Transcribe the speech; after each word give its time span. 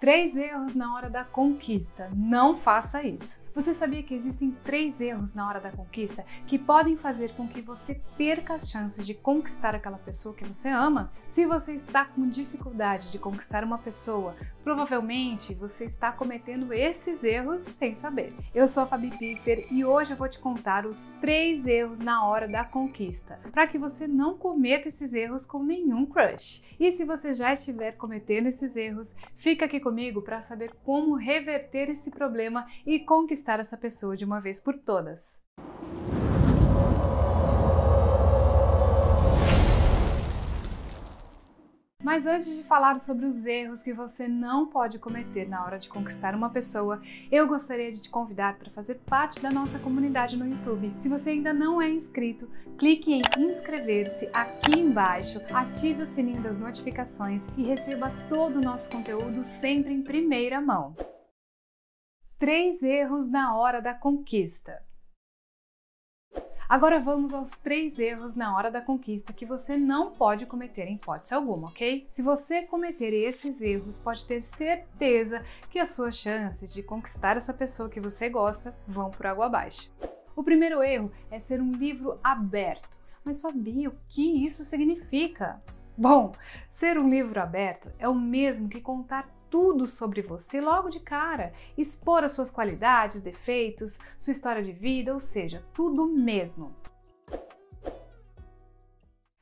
Três 0.00 0.36
erros 0.36 0.76
na 0.76 0.94
hora 0.94 1.10
da 1.10 1.24
conquista. 1.24 2.08
Não 2.14 2.56
faça 2.56 3.02
isso. 3.02 3.42
Você 3.52 3.74
sabia 3.74 4.04
que 4.04 4.14
existem 4.14 4.52
três 4.62 5.00
erros 5.00 5.34
na 5.34 5.48
hora 5.48 5.58
da 5.58 5.72
conquista 5.72 6.24
que 6.46 6.56
podem 6.56 6.96
fazer 6.96 7.30
com 7.34 7.48
que 7.48 7.60
você 7.60 8.00
perca 8.16 8.54
as 8.54 8.70
chances 8.70 9.04
de 9.04 9.14
conquistar 9.14 9.74
aquela 9.74 9.98
pessoa 9.98 10.32
que 10.32 10.44
você 10.44 10.68
ama? 10.68 11.10
Se 11.32 11.44
você 11.44 11.72
está 11.72 12.04
com 12.04 12.28
dificuldade 12.28 13.10
de 13.10 13.18
conquistar 13.18 13.64
uma 13.64 13.78
pessoa, 13.78 14.36
provavelmente 14.62 15.54
você 15.54 15.86
está 15.86 16.12
cometendo 16.12 16.72
esses 16.72 17.24
erros 17.24 17.62
sem 17.76 17.96
saber. 17.96 18.32
Eu 18.54 18.68
sou 18.68 18.84
a 18.84 18.86
Fabi 18.86 19.10
Piffer 19.10 19.66
e 19.72 19.84
hoje 19.84 20.12
eu 20.12 20.16
vou 20.16 20.28
te 20.28 20.38
contar 20.38 20.86
os 20.86 21.08
três 21.20 21.66
erros 21.66 21.98
na 21.98 22.24
hora 22.24 22.46
da 22.46 22.64
conquista, 22.64 23.40
para 23.50 23.66
que 23.66 23.78
você 23.78 24.06
não 24.06 24.38
cometa 24.38 24.86
esses 24.86 25.12
erros 25.12 25.44
com 25.44 25.64
nenhum 25.64 26.06
crush. 26.06 26.62
E 26.78 26.92
se 26.92 27.04
você 27.04 27.34
já 27.34 27.52
estiver 27.52 27.92
cometendo 27.92 28.46
esses 28.46 28.76
erros, 28.76 29.16
fica 29.36 29.64
aqui 29.64 29.80
comigo 29.88 30.20
para 30.20 30.42
saber 30.42 30.70
como 30.84 31.14
reverter 31.14 31.88
esse 31.88 32.10
problema 32.10 32.66
e 32.84 33.00
conquistar 33.00 33.58
essa 33.58 33.74
pessoa 33.74 34.14
de 34.14 34.24
uma 34.24 34.38
vez 34.38 34.60
por 34.60 34.76
todas. 34.78 35.38
Mas 42.08 42.24
antes 42.24 42.46
de 42.46 42.62
falar 42.62 42.98
sobre 43.00 43.26
os 43.26 43.44
erros 43.44 43.82
que 43.82 43.92
você 43.92 44.26
não 44.26 44.66
pode 44.66 44.98
cometer 44.98 45.46
na 45.46 45.62
hora 45.62 45.78
de 45.78 45.90
conquistar 45.90 46.34
uma 46.34 46.48
pessoa, 46.48 47.02
eu 47.30 47.46
gostaria 47.46 47.92
de 47.92 48.00
te 48.00 48.08
convidar 48.08 48.56
para 48.56 48.70
fazer 48.70 48.94
parte 49.04 49.42
da 49.42 49.50
nossa 49.50 49.78
comunidade 49.78 50.34
no 50.34 50.48
YouTube. 50.48 50.90
Se 51.00 51.06
você 51.06 51.28
ainda 51.28 51.52
não 51.52 51.82
é 51.82 51.90
inscrito, 51.90 52.48
clique 52.78 53.12
em 53.12 53.20
inscrever-se 53.36 54.26
aqui 54.32 54.80
embaixo, 54.80 55.38
ative 55.52 56.04
o 56.04 56.06
sininho 56.06 56.40
das 56.40 56.58
notificações 56.58 57.42
e 57.58 57.62
receba 57.64 58.10
todo 58.30 58.56
o 58.56 58.62
nosso 58.62 58.88
conteúdo 58.88 59.44
sempre 59.44 59.92
em 59.92 60.00
primeira 60.00 60.62
mão. 60.62 60.96
Três 62.38 62.82
erros 62.82 63.28
na 63.28 63.54
hora 63.54 63.82
da 63.82 63.92
conquista. 63.92 64.82
Agora 66.68 67.00
vamos 67.00 67.32
aos 67.32 67.52
três 67.52 67.98
erros 67.98 68.34
na 68.34 68.54
hora 68.54 68.70
da 68.70 68.82
conquista 68.82 69.32
que 69.32 69.46
você 69.46 69.78
não 69.78 70.10
pode 70.10 70.44
cometer 70.44 70.86
em 70.86 70.96
hipótese 70.96 71.32
alguma, 71.32 71.68
ok? 71.68 72.06
Se 72.10 72.20
você 72.20 72.60
cometer 72.60 73.14
esses 73.14 73.62
erros, 73.62 73.96
pode 73.96 74.26
ter 74.26 74.42
certeza 74.42 75.42
que 75.70 75.78
as 75.78 75.92
suas 75.92 76.14
chances 76.14 76.74
de 76.74 76.82
conquistar 76.82 77.38
essa 77.38 77.54
pessoa 77.54 77.88
que 77.88 77.98
você 77.98 78.28
gosta 78.28 78.76
vão 78.86 79.10
por 79.10 79.26
água 79.26 79.46
abaixo. 79.46 79.90
O 80.36 80.44
primeiro 80.44 80.82
erro 80.82 81.10
é 81.30 81.38
ser 81.38 81.58
um 81.58 81.72
livro 81.72 82.20
aberto. 82.22 82.98
Mas 83.24 83.40
Fabi, 83.40 83.88
o 83.88 83.94
que 84.06 84.44
isso 84.44 84.62
significa? 84.62 85.62
Bom, 85.96 86.34
ser 86.68 86.98
um 86.98 87.08
livro 87.08 87.40
aberto 87.40 87.90
é 87.98 88.06
o 88.06 88.14
mesmo 88.14 88.68
que 88.68 88.82
contar 88.82 89.26
tudo 89.50 89.86
sobre 89.86 90.22
você 90.22 90.60
logo 90.60 90.88
de 90.88 91.00
cara, 91.00 91.52
expor 91.76 92.24
as 92.24 92.32
suas 92.32 92.50
qualidades, 92.50 93.20
defeitos, 93.20 93.98
sua 94.18 94.32
história 94.32 94.62
de 94.62 94.72
vida, 94.72 95.12
ou 95.12 95.20
seja, 95.20 95.64
tudo 95.72 96.06
mesmo. 96.06 96.74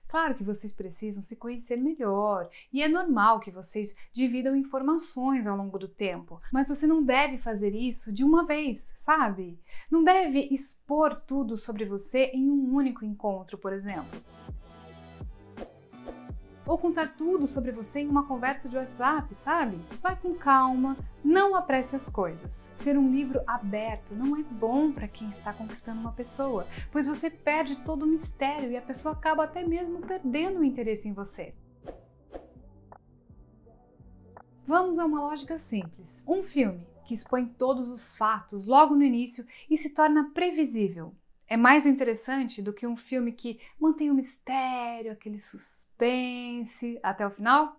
Claro 0.09 0.35
que 0.35 0.45
vocês 0.45 0.73
precisam 0.73 1.23
se 1.23 1.37
conhecer 1.37 1.77
melhor 1.77 2.49
e 2.73 2.83
é 2.83 2.89
normal 2.89 3.41
que 3.41 3.51
vocês 3.51 3.95
dividam 4.15 4.57
informações 4.57 5.47
ao 5.47 5.57
longo 5.57 5.79
do 5.79 5.89
tempo, 5.89 6.41
mas 6.53 6.69
você 6.69 6.87
não 6.87 7.03
deve 7.03 7.37
fazer 7.39 7.75
isso 7.75 8.13
de 8.13 8.25
uma 8.25 8.47
vez, 8.47 8.95
sabe? 8.97 9.61
Não 9.91 10.03
deve 10.03 10.49
expor 10.51 11.21
tudo 11.27 11.57
sobre 11.57 11.85
você 11.85 12.31
em 12.33 12.49
um 12.49 12.75
único 12.75 13.05
encontro, 13.05 13.59
por 13.59 13.73
exemplo 13.73 14.23
ou 16.67 16.77
contar 16.77 17.15
tudo 17.17 17.47
sobre 17.47 17.71
você 17.71 18.01
em 18.01 18.09
uma 18.09 18.27
conversa 18.27 18.69
de 18.69 18.77
WhatsApp, 18.77 19.35
sabe? 19.35 19.79
Vai 20.03 20.17
com 20.17 20.35
calma, 20.35 20.97
não 21.25 21.55
apresse 21.55 21.95
as 21.95 22.09
coisas. 22.09 22.71
Ser 22.83 22.99
um 22.99 23.11
livro 23.11 23.41
aberto 23.47 24.15
não 24.15 24.37
é 24.37 24.43
bom 24.43 24.91
para 24.91 25.07
quem 25.07 25.29
está 25.29 25.53
conquistando 25.53 26.01
uma 26.01 26.13
pessoa, 26.13 26.67
pois 26.91 27.07
você 27.07 27.31
perde 27.31 27.77
todo 27.77 28.03
o 28.03 28.09
mistério 28.09 28.71
e 28.71 28.77
a 28.77 28.83
pessoa 28.83 29.15
acaba 29.15 29.45
até 29.45 29.65
mesmo 29.65 30.01
perdendo 30.01 30.61
o 30.61 30.65
interesse 30.65 31.09
em 31.09 31.13
você. 31.13 31.55
Vamos 34.67 34.99
a 34.99 35.05
uma 35.05 35.21
lógica 35.21 35.61
simples. 35.61 36.23
Um 36.27 36.43
filme 36.43 36.85
que 37.05 37.15
expõe 37.15 37.47
todos 37.47 37.89
os 37.89 38.17
fatos 38.17 38.67
logo 38.67 38.97
no 38.97 39.05
início 39.05 39.47
e 39.71 39.79
se 39.79 39.91
torna 39.91 40.31
previsível 40.35 41.15
é 41.49 41.57
mais 41.57 41.87
interessante 41.87 42.63
do 42.63 42.73
que 42.73 42.87
um 42.87 42.97
filme 42.97 43.33
que 43.33 43.61
mantém 43.81 44.11
o 44.11 44.15
mistério, 44.15 45.13
aquele 45.13 45.41
suspense 45.41 46.99
até 47.03 47.27
o 47.27 47.31
final? 47.31 47.77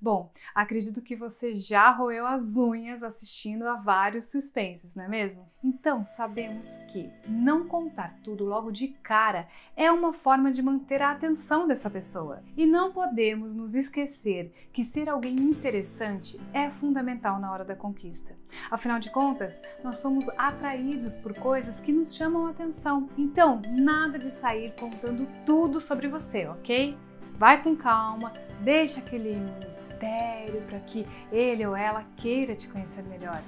Bom, 0.00 0.30
acredito 0.54 1.02
que 1.02 1.16
você 1.16 1.56
já 1.56 1.90
roeu 1.90 2.24
as 2.24 2.56
unhas 2.56 3.02
assistindo 3.02 3.66
a 3.66 3.74
vários 3.74 4.30
suspenses, 4.30 4.94
não 4.94 5.04
é 5.04 5.08
mesmo? 5.08 5.48
Então, 5.62 6.06
sabemos 6.16 6.68
que 6.92 7.10
não 7.26 7.66
contar 7.66 8.14
tudo 8.22 8.44
logo 8.44 8.70
de 8.70 8.88
cara 9.02 9.48
é 9.76 9.90
uma 9.90 10.12
forma 10.12 10.52
de 10.52 10.62
manter 10.62 11.02
a 11.02 11.10
atenção 11.10 11.66
dessa 11.66 11.90
pessoa. 11.90 12.44
E 12.56 12.64
não 12.64 12.92
podemos 12.92 13.52
nos 13.54 13.74
esquecer 13.74 14.52
que 14.72 14.84
ser 14.84 15.08
alguém 15.08 15.34
interessante 15.34 16.40
é 16.52 16.70
fundamental 16.70 17.40
na 17.40 17.50
hora 17.50 17.64
da 17.64 17.74
conquista. 17.74 18.36
Afinal 18.70 19.00
de 19.00 19.10
contas, 19.10 19.60
nós 19.82 19.96
somos 19.96 20.28
atraídos 20.38 21.16
por 21.16 21.34
coisas 21.34 21.80
que 21.80 21.92
nos 21.92 22.14
chamam 22.14 22.46
a 22.46 22.50
atenção. 22.50 23.08
Então, 23.18 23.60
nada 23.68 24.16
de 24.16 24.30
sair 24.30 24.72
contando 24.78 25.26
tudo 25.44 25.80
sobre 25.80 26.06
você, 26.06 26.46
ok? 26.46 26.96
Vai 27.36 27.62
com 27.62 27.76
calma, 27.76 28.32
deixa 28.60 29.00
aquele 29.00 29.36
mistério 29.64 30.60
para 30.62 30.80
que 30.80 31.06
ele 31.30 31.66
ou 31.66 31.76
ela 31.76 32.04
queira 32.16 32.54
te 32.54 32.68
conhecer 32.68 33.02
melhor. 33.04 33.40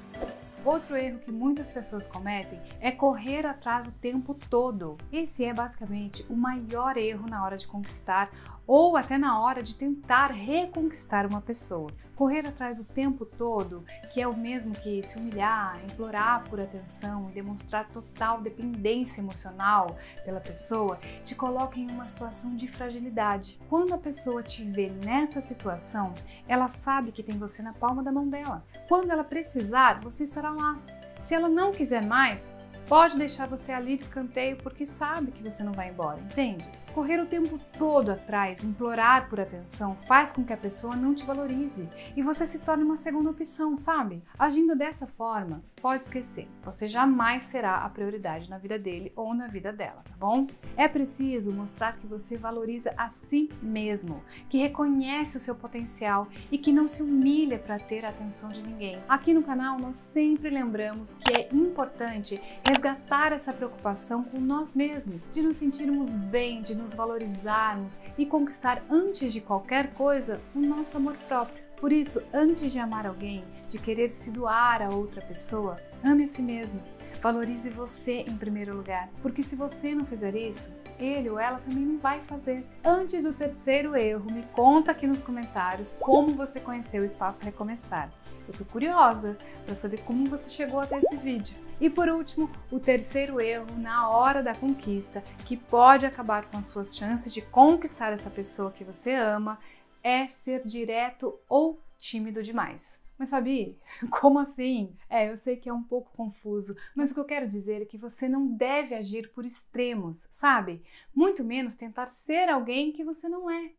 Outro 0.65 0.94
erro 0.94 1.19
que 1.21 1.32
muitas 1.32 1.71
pessoas 1.71 2.06
cometem 2.06 2.60
é 2.81 2.91
correr 2.91 3.47
atrás 3.47 3.88
o 3.88 3.93
tempo 3.93 4.34
todo. 4.34 4.99
Esse 5.10 5.43
é 5.43 5.54
basicamente 5.54 6.25
o 6.28 6.37
maior 6.37 6.99
erro 6.99 7.26
na 7.28 7.43
hora 7.43 7.56
de 7.56 7.66
conquistar 7.66 8.31
ou 8.72 8.97
até 8.97 9.19
na 9.19 9.41
hora 9.41 9.64
de 9.64 9.75
tentar 9.75 10.28
reconquistar 10.28 11.26
uma 11.26 11.41
pessoa. 11.41 11.91
Correr 12.14 12.47
atrás 12.47 12.78
o 12.78 12.84
tempo 12.84 13.26
todo, 13.26 13.84
que 14.12 14.20
é 14.20 14.28
o 14.28 14.36
mesmo 14.36 14.72
que 14.75 15.03
se 15.03 15.19
humilhar, 15.19 15.76
implorar 15.82 16.48
por 16.48 16.60
atenção 16.60 17.28
e 17.28 17.32
demonstrar 17.32 17.88
total 17.88 18.41
dependência 18.41 19.20
emocional 19.20 19.98
pela 20.25 20.38
pessoa, 20.38 21.00
te 21.25 21.34
coloca 21.34 21.81
em 21.81 21.91
uma 21.91 22.06
situação 22.06 22.54
de 22.54 22.69
fragilidade. 22.69 23.58
Quando 23.69 23.92
a 23.92 23.98
pessoa 23.98 24.41
te 24.41 24.62
vê 24.62 24.88
nessa 25.04 25.41
situação, 25.41 26.14
ela 26.47 26.69
sabe 26.69 27.10
que 27.10 27.25
tem 27.25 27.37
você 27.37 27.62
na 27.62 27.72
palma 27.72 28.04
da 28.04 28.12
mão 28.12 28.28
dela. 28.28 28.64
Quando 28.88 29.10
ela 29.10 29.25
precisar, 29.25 29.98
você 29.98 30.22
estará 30.22 30.50
lá. 30.50 30.78
Se 31.22 31.34
ela 31.34 31.48
não 31.48 31.72
quiser 31.72 32.06
mais, 32.06 32.48
pode 32.87 33.19
deixar 33.19 33.48
você 33.48 33.72
ali 33.72 33.97
de 33.97 34.04
escanteio 34.04 34.56
porque 34.58 34.87
sabe 34.87 35.32
que 35.32 35.42
você 35.42 35.64
não 35.64 35.72
vai 35.72 35.88
embora, 35.88 36.20
entende? 36.20 36.70
Correr 36.95 37.21
o 37.21 37.27
tempo 37.27 37.59
todo 37.78 38.11
atrás, 38.11 38.65
implorar 38.65 39.28
por 39.28 39.41
atenção, 39.41 39.97
faz 40.09 40.33
com 40.33 40.45
que 40.45 40.53
a 40.53 40.56
pessoa 40.56 40.97
não 40.97 41.15
te 41.15 41.25
valorize 41.25 41.89
e 42.17 42.23
você 42.23 42.47
se 42.47 42.59
torne 42.59 42.83
uma 42.83 42.97
segunda 42.97 43.31
opção, 43.31 43.77
sabe? 43.77 44.23
Agindo 44.39 44.75
dessa 44.75 45.06
forma, 45.06 45.62
pode 45.81 46.05
esquecer, 46.05 46.49
você 46.62 46.89
jamais 46.89 47.45
será 47.45 47.77
a 47.77 47.89
prioridade 47.89 48.50
na 48.50 48.59
vida 48.59 48.79
dele 48.79 49.12
ou 49.15 49.33
na 49.34 49.47
vida 49.47 49.73
dela, 49.73 50.03
tá 50.05 50.15
bom? 50.19 50.47
É 50.77 50.89
preciso 50.89 51.53
mostrar 51.53 51.97
que 51.97 52.06
você 52.06 52.37
valoriza 52.37 52.93
a 52.97 53.09
si 53.09 53.49
mesmo, 53.62 54.23
que 54.49 54.59
reconhece 54.59 55.37
o 55.37 55.41
seu 55.41 55.55
potencial 55.55 56.27
e 56.50 56.59
que 56.59 56.73
não 56.73 56.89
se 56.89 57.03
humilha 57.03 57.59
para 57.59 57.79
ter 57.79 58.05
a 58.05 58.09
atenção 58.09 58.50
de 58.50 58.62
ninguém. 58.62 58.99
Aqui 59.09 59.33
no 59.33 59.43
canal 59.43 59.79
nós 59.79 59.97
sempre 59.97 60.50
lembramos 60.50 61.15
que 61.15 61.41
é 61.41 61.49
importante 61.53 62.41
resgatar 62.67 63.33
essa 63.33 63.53
preocupação 63.53 64.23
com 64.25 64.41
nós 64.41 64.75
mesmos, 64.75 65.31
de 65.31 65.43
nos 65.43 65.56
sentirmos 65.56 66.11
bem, 66.11 66.62
de 66.62 66.75
nos 66.81 66.95
valorizarmos 66.95 68.01
e 68.17 68.27
conquistar 68.27 68.83
antes 68.91 69.33
de 69.33 69.41
qualquer 69.41 69.93
coisa 69.95 70.41
o 70.55 70.59
nosso 70.59 70.97
amor 70.97 71.17
próprio. 71.29 71.63
Por 71.77 71.93
isso, 71.93 72.23
antes 72.33 72.73
de 72.73 72.79
amar 72.79 73.06
alguém, 73.06 73.44
de 73.69 73.79
querer 73.79 74.11
se 74.11 74.31
doar 74.31 74.82
a 74.82 74.94
outra 74.94 75.23
pessoa, 75.23 75.79
ame 76.05 76.25
a 76.25 76.27
si 76.27 76.43
mesmo. 76.43 76.81
Valorize 77.23 77.71
você 77.71 78.25
em 78.27 78.37
primeiro 78.37 78.77
lugar, 78.77 79.09
porque 79.23 79.43
se 79.43 79.55
você 79.55 79.94
não 79.94 80.05
fizer 80.06 80.35
isso, 80.35 80.73
ele 80.99 81.31
ou 81.31 81.38
ela 81.38 81.59
também 81.59 81.85
não 81.85 81.99
vai 81.99 82.21
fazer. 82.21 82.65
Antes 82.85 83.23
do 83.23 83.33
terceiro 83.33 83.97
erro, 83.97 84.31
me 84.31 84.43
conta 84.55 84.91
aqui 84.91 85.06
nos 85.06 85.21
comentários 85.21 85.97
como 86.00 86.35
você 86.35 86.61
conheceu 86.61 87.03
o 87.03 87.06
Espaço 87.06 87.43
Recomeçar. 87.43 88.11
Eu 88.47 88.55
tô 88.55 88.65
curiosa 88.65 89.37
para 89.65 89.75
saber 89.75 90.00
como 90.00 90.29
você 90.29 90.49
chegou 90.49 90.81
até 90.81 90.99
esse 90.99 91.17
vídeo. 91.17 91.56
E 91.81 91.88
por 91.88 92.11
último, 92.11 92.50
o 92.71 92.79
terceiro 92.79 93.41
erro 93.41 93.67
na 93.79 94.11
hora 94.11 94.43
da 94.43 94.55
conquista, 94.55 95.23
que 95.47 95.56
pode 95.56 96.05
acabar 96.05 96.44
com 96.50 96.59
as 96.59 96.67
suas 96.67 96.94
chances 96.94 97.32
de 97.32 97.41
conquistar 97.41 98.12
essa 98.12 98.29
pessoa 98.29 98.71
que 98.71 98.85
você 98.85 99.15
ama, 99.15 99.59
é 100.03 100.27
ser 100.27 100.62
direto 100.67 101.41
ou 101.49 101.82
tímido 101.97 102.43
demais. 102.43 103.00
Mas 103.17 103.31
Fabi, 103.31 103.79
como 104.21 104.38
assim? 104.38 104.94
É, 105.09 105.31
eu 105.31 105.38
sei 105.38 105.56
que 105.56 105.71
é 105.71 105.73
um 105.73 105.82
pouco 105.82 106.11
confuso, 106.15 106.77
mas 106.94 107.11
o 107.11 107.15
que 107.15 107.21
eu 107.21 107.25
quero 107.25 107.49
dizer 107.49 107.81
é 107.81 107.87
que 107.87 107.97
você 107.97 108.29
não 108.29 108.47
deve 108.47 108.94
agir 108.94 109.33
por 109.33 109.47
extremos, 109.47 110.29
sabe? 110.31 110.83
Muito 111.15 111.43
menos 111.43 111.79
tentar 111.79 112.11
ser 112.11 112.50
alguém 112.50 112.93
que 112.93 113.03
você 113.03 113.26
não 113.26 113.50
é. 113.50 113.73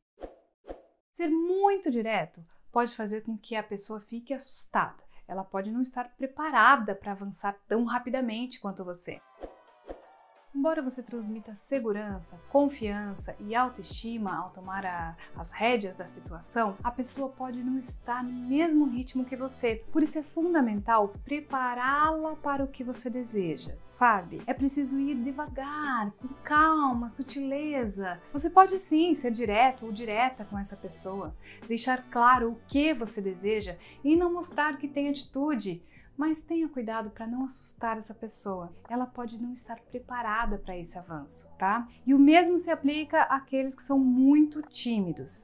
Ser 1.15 1.29
muito 1.29 1.91
direto 1.91 2.43
pode 2.71 2.95
fazer 2.95 3.21
com 3.21 3.37
que 3.37 3.55
a 3.55 3.61
pessoa 3.61 3.99
fique 3.99 4.33
assustada. 4.33 5.10
Ela 5.31 5.45
pode 5.45 5.71
não 5.71 5.81
estar 5.81 6.09
preparada 6.17 6.93
para 6.93 7.13
avançar 7.13 7.55
tão 7.65 7.85
rapidamente 7.85 8.59
quanto 8.59 8.83
você. 8.83 9.21
Embora 10.53 10.81
você 10.81 11.01
transmita 11.01 11.55
segurança, 11.55 12.37
confiança 12.49 13.33
e 13.39 13.55
autoestima 13.55 14.35
ao 14.35 14.49
tomar 14.49 14.85
a, 14.85 15.15
as 15.35 15.51
rédeas 15.51 15.95
da 15.95 16.05
situação, 16.07 16.75
a 16.83 16.91
pessoa 16.91 17.29
pode 17.29 17.63
não 17.63 17.79
estar 17.79 18.21
no 18.21 18.31
mesmo 18.31 18.85
ritmo 18.85 19.23
que 19.23 19.37
você. 19.37 19.81
Por 19.93 20.03
isso 20.03 20.19
é 20.19 20.23
fundamental 20.23 21.13
prepará-la 21.23 22.35
para 22.35 22.65
o 22.65 22.67
que 22.67 22.83
você 22.83 23.09
deseja, 23.09 23.75
sabe? 23.87 24.41
É 24.45 24.53
preciso 24.53 24.99
ir 24.99 25.15
devagar, 25.15 26.11
com 26.19 26.27
calma, 26.43 27.09
sutileza. 27.09 28.19
Você 28.33 28.49
pode 28.49 28.77
sim 28.79 29.15
ser 29.15 29.31
direto 29.31 29.85
ou 29.85 29.91
direta 29.93 30.43
com 30.43 30.59
essa 30.59 30.75
pessoa, 30.75 31.33
deixar 31.65 32.03
claro 32.11 32.51
o 32.51 32.59
que 32.67 32.93
você 32.93 33.21
deseja 33.21 33.77
e 34.03 34.17
não 34.17 34.33
mostrar 34.33 34.77
que 34.77 34.87
tem 34.87 35.07
atitude 35.07 35.81
mas 36.21 36.43
tenha 36.43 36.69
cuidado 36.69 37.09
para 37.09 37.25
não 37.25 37.45
assustar 37.45 37.97
essa 37.97 38.13
pessoa. 38.13 38.71
Ela 38.87 39.07
pode 39.07 39.41
não 39.41 39.55
estar 39.55 39.79
preparada 39.79 40.59
para 40.59 40.77
esse 40.77 40.95
avanço, 40.95 41.49
tá? 41.57 41.87
E 42.05 42.13
o 42.13 42.19
mesmo 42.19 42.59
se 42.59 42.69
aplica 42.69 43.23
àqueles 43.23 43.73
que 43.73 43.81
são 43.81 43.97
muito 43.97 44.61
tímidos. 44.61 45.43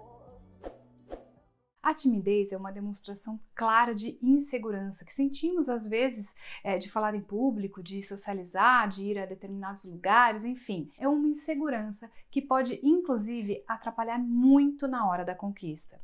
A 1.81 1.95
timidez 1.95 2.51
é 2.51 2.57
uma 2.57 2.71
demonstração 2.71 3.39
clara 3.56 3.95
de 3.95 4.19
insegurança 4.21 5.03
que 5.03 5.12
sentimos 5.15 5.68
às 5.68 5.88
vezes 5.88 6.35
é, 6.63 6.77
de 6.77 6.91
falar 6.91 7.15
em 7.15 7.21
público, 7.21 7.81
de 7.81 8.03
socializar, 8.03 8.88
de 8.88 9.01
ir 9.01 9.18
a 9.18 9.25
determinados 9.25 9.83
lugares, 9.83 10.45
enfim, 10.45 10.91
é 11.00 11.07
uma 11.07 11.27
insegurança 11.27 12.07
que 12.29 12.39
pode 12.39 12.79
inclusive 12.83 13.63
atrapalhar 13.68 14.19
muito 14.19 14.88
na 14.88 15.09
hora 15.09 15.25
da 15.25 15.33
conquista. 15.33 16.00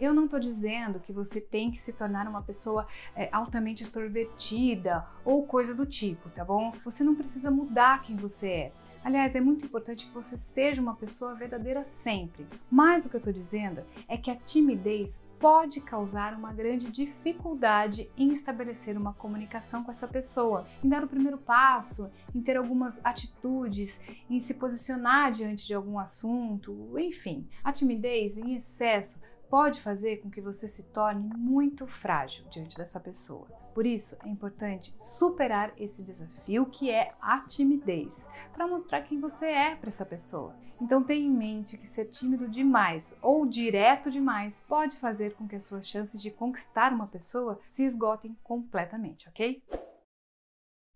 Eu 0.00 0.14
não 0.14 0.26
estou 0.26 0.38
dizendo 0.38 1.00
que 1.00 1.12
você 1.12 1.40
tem 1.40 1.70
que 1.70 1.80
se 1.80 1.92
tornar 1.92 2.28
uma 2.28 2.42
pessoa 2.42 2.86
é, 3.16 3.28
altamente 3.32 3.82
extrovertida 3.82 5.06
ou 5.24 5.46
coisa 5.46 5.74
do 5.74 5.84
tipo, 5.84 6.28
tá 6.30 6.44
bom? 6.44 6.72
Você 6.84 7.02
não 7.02 7.14
precisa 7.14 7.50
mudar 7.50 8.02
quem 8.02 8.16
você 8.16 8.48
é. 8.48 8.72
Aliás, 9.04 9.34
é 9.34 9.40
muito 9.40 9.64
importante 9.64 10.06
que 10.06 10.12
você 10.12 10.36
seja 10.36 10.82
uma 10.82 10.94
pessoa 10.94 11.34
verdadeira 11.34 11.84
sempre. 11.84 12.46
Mas 12.70 13.06
o 13.06 13.08
que 13.08 13.16
eu 13.16 13.18
estou 13.18 13.32
dizendo 13.32 13.82
é 14.08 14.16
que 14.16 14.30
a 14.30 14.36
timidez 14.36 15.22
pode 15.38 15.80
causar 15.80 16.34
uma 16.34 16.52
grande 16.52 16.90
dificuldade 16.90 18.10
em 18.16 18.32
estabelecer 18.32 18.96
uma 18.96 19.14
comunicação 19.14 19.84
com 19.84 19.90
essa 19.90 20.08
pessoa, 20.08 20.66
em 20.82 20.88
dar 20.88 21.04
o 21.04 21.08
primeiro 21.08 21.38
passo, 21.38 22.10
em 22.34 22.42
ter 22.42 22.56
algumas 22.56 23.00
atitudes, 23.04 24.00
em 24.28 24.40
se 24.40 24.54
posicionar 24.54 25.30
diante 25.30 25.66
de 25.66 25.74
algum 25.74 25.98
assunto, 25.98 26.98
enfim. 26.98 27.46
A 27.62 27.72
timidez 27.72 28.36
em 28.36 28.56
excesso 28.56 29.20
pode 29.50 29.80
fazer 29.80 30.18
com 30.18 30.30
que 30.30 30.40
você 30.40 30.68
se 30.68 30.82
torne 30.82 31.28
muito 31.36 31.86
frágil 31.86 32.44
diante 32.50 32.76
dessa 32.76 33.00
pessoa. 33.00 33.46
Por 33.74 33.86
isso, 33.86 34.16
é 34.24 34.28
importante 34.28 34.94
superar 34.98 35.72
esse 35.76 36.02
desafio 36.02 36.66
que 36.66 36.90
é 36.90 37.14
a 37.20 37.40
timidez, 37.40 38.28
para 38.52 38.66
mostrar 38.66 39.02
quem 39.02 39.20
você 39.20 39.46
é 39.46 39.76
para 39.76 39.88
essa 39.88 40.04
pessoa. 40.04 40.54
Então 40.80 41.02
tenha 41.02 41.26
em 41.26 41.30
mente 41.30 41.76
que 41.76 41.86
ser 41.86 42.06
tímido 42.06 42.48
demais 42.48 43.18
ou 43.20 43.46
direto 43.46 44.10
demais 44.10 44.64
pode 44.68 44.96
fazer 44.98 45.34
com 45.34 45.46
que 45.46 45.56
as 45.56 45.64
suas 45.64 45.86
chances 45.86 46.22
de 46.22 46.30
conquistar 46.30 46.92
uma 46.92 47.06
pessoa 47.06 47.60
se 47.70 47.82
esgotem 47.82 48.36
completamente, 48.42 49.28
ok? 49.28 49.62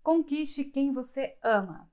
Conquiste 0.03 0.65
quem 0.65 0.93
você 0.93 1.37
ama. 1.43 1.92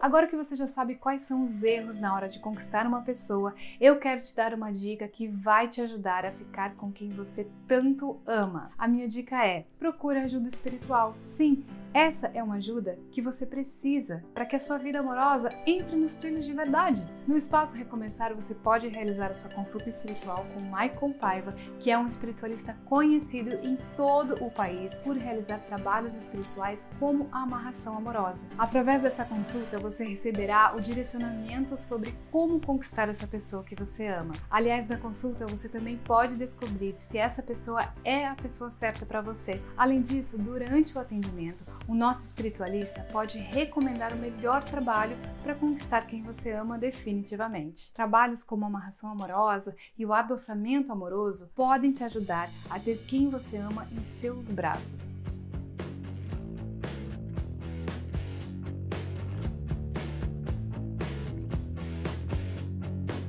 Agora 0.00 0.26
que 0.26 0.36
você 0.36 0.54
já 0.54 0.68
sabe 0.68 0.94
quais 0.94 1.22
são 1.22 1.44
os 1.44 1.62
erros 1.62 1.98
na 1.98 2.14
hora 2.14 2.28
de 2.28 2.38
conquistar 2.38 2.86
uma 2.86 3.02
pessoa, 3.02 3.54
eu 3.80 3.98
quero 3.98 4.22
te 4.22 4.34
dar 4.36 4.52
uma 4.54 4.70
dica 4.70 5.08
que 5.08 5.26
vai 5.26 5.66
te 5.68 5.80
ajudar 5.80 6.24
a 6.24 6.30
ficar 6.30 6.74
com 6.76 6.92
quem 6.92 7.10
você 7.10 7.48
tanto 7.66 8.20
ama. 8.26 8.70
A 8.78 8.86
minha 8.86 9.08
dica 9.08 9.44
é: 9.44 9.66
procure 9.78 10.18
ajuda 10.18 10.48
espiritual. 10.48 11.16
Sim, 11.36 11.64
essa 11.94 12.30
é 12.34 12.42
uma 12.42 12.56
ajuda 12.56 12.98
que 13.10 13.22
você 13.22 13.46
precisa 13.46 14.22
para 14.34 14.44
que 14.44 14.54
a 14.54 14.60
sua 14.60 14.76
vida 14.76 15.00
amorosa 15.00 15.48
entre 15.66 15.96
nos 15.96 16.12
trilhos 16.14 16.44
de 16.44 16.52
verdade. 16.52 17.02
No 17.26 17.36
Espaço 17.36 17.74
Recomeçar, 17.74 18.34
você 18.34 18.54
pode 18.54 18.88
realizar 18.88 19.30
a 19.30 19.34
sua 19.34 19.50
consulta 19.50 19.88
espiritual 19.88 20.44
com 20.52 20.60
Michael 20.60 21.14
Paiva, 21.18 21.54
que 21.80 21.90
é 21.90 21.98
um 21.98 22.06
espiritualista 22.06 22.76
conhecido 22.84 23.54
em 23.66 23.78
todo 23.96 24.34
o 24.44 24.50
país 24.50 24.98
por 24.98 25.16
realizar 25.16 25.58
trabalhos 25.60 26.14
espirituais 26.14 26.90
como 27.00 27.26
a 27.32 27.42
amarração 27.42 27.96
amorosa. 27.96 28.46
Através 28.58 29.02
dessa 29.02 29.24
consulta, 29.24 29.77
você 29.78 30.04
receberá 30.04 30.74
o 30.76 30.80
direcionamento 30.80 31.76
sobre 31.78 32.14
como 32.30 32.60
conquistar 32.60 33.08
essa 33.08 33.26
pessoa 33.26 33.64
que 33.64 33.74
você 33.74 34.06
ama. 34.06 34.32
Aliás, 34.50 34.88
na 34.88 34.98
consulta, 34.98 35.46
você 35.46 35.68
também 35.68 35.96
pode 35.98 36.36
descobrir 36.36 36.94
se 36.98 37.18
essa 37.18 37.42
pessoa 37.42 37.92
é 38.04 38.26
a 38.26 38.34
pessoa 38.34 38.70
certa 38.70 39.06
para 39.06 39.20
você. 39.20 39.60
Além 39.76 40.02
disso, 40.02 40.36
durante 40.36 40.96
o 40.96 41.00
atendimento, 41.00 41.64
o 41.86 41.94
nosso 41.94 42.24
espiritualista 42.24 43.06
pode 43.12 43.38
recomendar 43.38 44.12
o 44.12 44.18
melhor 44.18 44.62
trabalho 44.62 45.16
para 45.42 45.54
conquistar 45.54 46.06
quem 46.06 46.22
você 46.22 46.52
ama 46.52 46.78
definitivamente. 46.78 47.92
Trabalhos 47.92 48.44
como 48.44 48.64
a 48.64 48.68
amarração 48.68 49.10
amorosa 49.10 49.74
e 49.96 50.04
o 50.04 50.12
adoçamento 50.12 50.92
amoroso 50.92 51.50
podem 51.54 51.92
te 51.92 52.04
ajudar 52.04 52.50
a 52.68 52.78
ter 52.78 52.98
quem 53.06 53.28
você 53.28 53.56
ama 53.56 53.88
em 53.92 54.02
seus 54.02 54.46
braços. 54.48 55.10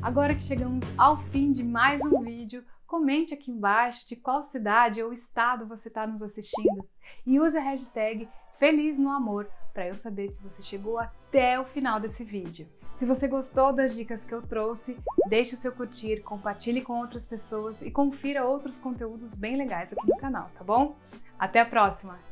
Agora 0.01 0.33
que 0.33 0.43
chegamos 0.43 0.87
ao 0.97 1.17
fim 1.23 1.51
de 1.51 1.61
mais 1.61 2.01
um 2.01 2.21
vídeo, 2.21 2.63
comente 2.87 3.33
aqui 3.33 3.51
embaixo 3.51 4.07
de 4.07 4.15
qual 4.15 4.41
cidade 4.41 5.03
ou 5.03 5.11
estado 5.11 5.67
você 5.67 5.89
está 5.89 6.07
nos 6.07 6.21
assistindo 6.21 6.87
e 7.25 7.37
use 7.37 7.57
a 7.57 7.61
hashtag 7.61 8.27
Feliz 8.57 8.97
no 8.97 9.09
Amor 9.09 9.49
para 9.73 9.87
eu 9.87 9.97
saber 9.97 10.31
que 10.31 10.41
você 10.41 10.61
chegou 10.61 10.97
até 10.97 11.59
o 11.59 11.65
final 11.65 11.99
desse 11.99 12.23
vídeo. 12.23 12.65
Se 12.95 13.05
você 13.05 13.27
gostou 13.27 13.73
das 13.73 13.93
dicas 13.93 14.23
que 14.23 14.33
eu 14.33 14.41
trouxe, 14.41 14.97
deixe 15.27 15.53
o 15.53 15.57
seu 15.57 15.71
curtir, 15.73 16.21
compartilhe 16.21 16.81
com 16.81 16.99
outras 16.99 17.27
pessoas 17.27 17.81
e 17.81 17.91
confira 17.91 18.45
outros 18.45 18.79
conteúdos 18.79 19.35
bem 19.35 19.57
legais 19.57 19.91
aqui 19.91 20.07
no 20.07 20.17
canal, 20.17 20.49
tá 20.57 20.63
bom? 20.63 20.95
Até 21.37 21.59
a 21.59 21.65
próxima! 21.65 22.28